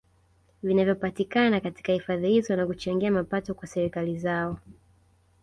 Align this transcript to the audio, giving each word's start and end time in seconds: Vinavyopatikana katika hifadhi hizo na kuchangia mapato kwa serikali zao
Vinavyopatikana 0.63 1.59
katika 1.59 1.93
hifadhi 1.93 2.29
hizo 2.29 2.55
na 2.55 2.65
kuchangia 2.65 3.11
mapato 3.11 3.53
kwa 3.53 3.67
serikali 3.67 4.17
zao 4.19 4.57